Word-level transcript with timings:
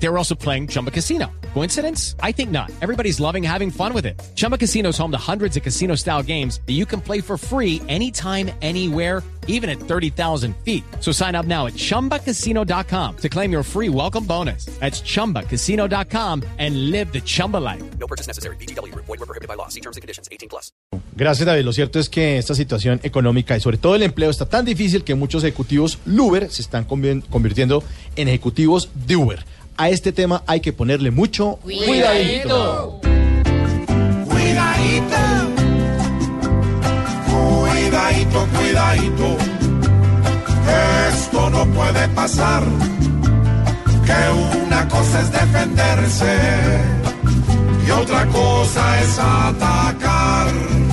They 0.00 0.08
were 0.08 0.18
also 0.18 0.34
playing 0.34 0.68
Chumba 0.68 0.90
Casino. 0.90 1.30
Coincidence? 1.54 2.14
I 2.22 2.32
think 2.32 2.50
not. 2.50 2.70
Everybody's 2.80 3.20
loving 3.20 3.42
having 3.42 3.70
fun 3.70 3.92
with 3.92 4.06
it. 4.06 4.20
Chumba 4.36 4.56
Casino 4.56 4.90
is 4.90 4.98
home 4.98 5.10
to 5.10 5.18
hundreds 5.18 5.56
of 5.56 5.62
casino 5.62 5.96
style 5.96 6.22
games 6.22 6.60
that 6.66 6.74
you 6.74 6.86
can 6.86 7.00
play 7.00 7.20
for 7.20 7.36
free 7.36 7.82
anytime, 7.88 8.50
anywhere, 8.62 9.22
even 9.48 9.68
at 9.68 9.80
30,000 9.80 10.54
feet. 10.64 10.84
So 11.00 11.10
sign 11.10 11.34
up 11.34 11.46
now 11.46 11.66
at 11.66 11.72
chumbacasino.com 11.74 13.16
to 13.16 13.28
claim 13.28 13.50
your 13.50 13.64
free 13.64 13.88
welcome 13.88 14.24
bonus. 14.24 14.66
That's 14.78 15.00
chumbacasino.com 15.00 16.44
and 16.58 16.90
live 16.90 17.12
the 17.12 17.20
Chumba 17.20 17.56
life. 17.56 17.82
No 17.98 18.06
purchase 18.06 18.28
necessary. 18.28 18.56
BGW. 18.56 18.94
Void 18.94 19.08
were 19.08 19.26
prohibited 19.26 19.48
by 19.48 19.54
law. 19.54 19.68
See 19.68 19.80
terms 19.80 19.96
and 19.96 20.02
conditions. 20.02 20.28
18 20.30 20.48
plus. 20.48 20.70
Gracias, 21.16 21.46
David. 21.46 21.64
Lo 21.64 21.72
cierto 21.72 21.98
es 21.98 22.08
que 22.08 22.38
esta 22.38 22.54
situación 22.54 23.00
económica 23.02 23.56
y 23.56 23.60
sobre 23.60 23.76
todo 23.76 23.96
el 23.96 24.02
empleo 24.02 24.30
está 24.30 24.46
tan 24.48 24.64
difícil 24.64 25.02
que 25.02 25.16
muchos 25.16 25.42
ejecutivos 25.42 25.98
Uber 26.06 26.48
se 26.48 26.62
están 26.62 26.84
convirtiendo 26.84 27.82
en 28.14 28.28
ejecutivos 28.28 28.90
de 28.94 29.16
Uber. 29.16 29.44
A 29.80 29.90
este 29.90 30.10
tema 30.10 30.42
hay 30.44 30.58
que 30.58 30.72
ponerle 30.72 31.12
mucho 31.12 31.60
cuidadito. 31.62 33.00
Cuidadito, 34.28 35.16
cuidadito, 37.30 38.46
cuidadito. 38.58 39.36
Esto 41.12 41.50
no 41.50 41.64
puede 41.66 42.08
pasar. 42.08 42.64
Que 44.04 44.66
una 44.66 44.88
cosa 44.88 45.20
es 45.20 45.30
defenderse 45.30 46.36
y 47.86 47.90
otra 47.92 48.26
cosa 48.26 49.00
es 49.00 49.16
atacar. 49.16 50.48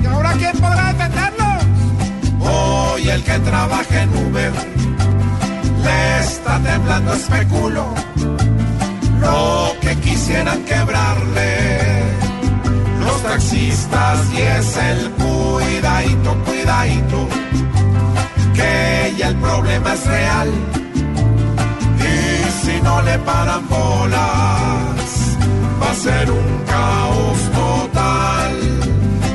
¿Y 0.00 0.06
ahora 0.06 0.32
quién 0.34 0.56
podrá 0.56 0.92
defendernos? 0.92 1.64
Hoy 2.40 3.08
el 3.08 3.24
que 3.24 3.38
trabaja 3.40 4.02
en 4.02 4.16
Uber 4.18 4.52
le 5.82 6.20
está 6.20 6.60
temblando 6.60 7.12
especulo. 7.14 7.92
Lo 9.28 9.76
que 9.80 9.94
quisieran 9.96 10.62
quebrarle 10.64 11.78
los 13.00 13.22
taxistas 13.22 14.18
y 14.32 14.40
es 14.40 14.76
el 14.76 15.10
cuidadito, 15.22 16.30
cuidadito, 16.46 17.28
que 18.54 19.14
ya 19.18 19.28
el 19.28 19.36
problema 19.36 19.92
es 19.92 20.06
real. 20.06 20.50
Y 22.12 22.50
si 22.62 22.80
no 22.82 23.02
le 23.02 23.18
paran 23.18 23.68
bolas, 23.68 25.08
va 25.80 25.90
a 25.90 25.94
ser 25.94 26.30
un 26.30 26.50
caos 26.66 27.38
total. 27.60 28.54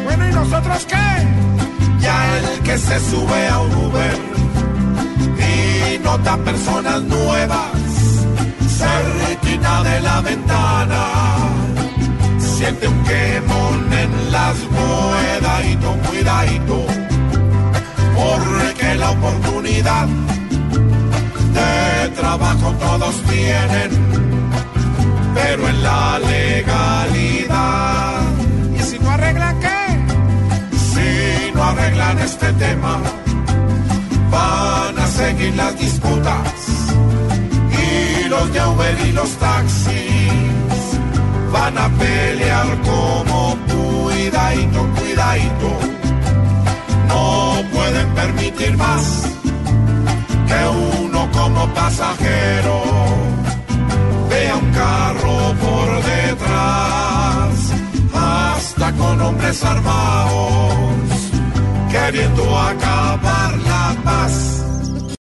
Bueno, 0.06 0.30
¿y 0.30 0.32
nosotros 0.34 0.88
qué? 0.88 1.10
Ya 2.00 2.18
el 2.38 2.60
que 2.62 2.78
se 2.78 3.00
sube 3.00 3.48
a 3.48 3.60
Uber 3.62 4.18
y 5.50 6.00
nota 6.00 6.38
personas 6.38 7.02
nuevas 7.04 7.84
de 9.64 10.02
la 10.02 10.20
ventana, 10.22 11.06
siente 12.38 12.86
un 12.86 13.02
quemón 13.04 13.94
en 13.94 14.32
las 14.32 14.58
cuidadito, 14.58 15.96
cuidadito, 16.10 16.86
porque 18.14 18.96
la 18.96 19.12
oportunidad 19.12 20.08
de 21.54 22.10
trabajo 22.10 22.74
todos 22.74 23.24
tienen, 23.24 23.92
pero 25.34 25.70
en 25.70 25.82
la 25.82 26.20
legalidad. 26.20 28.22
¿Y 28.78 28.84
si 28.84 29.00
no 29.00 29.12
arreglan 29.12 29.62
qué? 29.62 29.98
Si 30.78 31.54
no 31.56 31.64
arreglan 31.64 32.20
este 32.20 32.52
tema, 32.54 33.00
van 34.30 35.00
a 35.00 35.08
seguir 35.08 35.56
las 35.56 35.80
disputas. 35.80 37.03
Y 39.08 39.12
los 39.12 39.30
taxis 39.38 40.86
van 41.52 41.78
a 41.78 41.90
pelear 41.90 42.68
como 42.82 43.58
cuidadito, 43.72 44.88
cuidadito. 45.00 45.70
No 47.08 47.56
pueden 47.72 48.08
permitir 48.14 48.78
más 48.78 49.24
que 50.48 51.06
uno 51.06 51.30
como 51.32 51.68
pasajero 51.74 52.84
vea 54.34 54.56
un 54.56 54.72
carro 54.72 55.38
por 55.64 55.88
detrás, 56.04 57.54
hasta 58.14 58.92
con 58.94 59.22
hombres 59.22 59.64
armados, 59.64 61.20
queriendo 61.92 62.44
acabar 62.60 63.52
la 63.72 63.96
paz. 64.04 64.34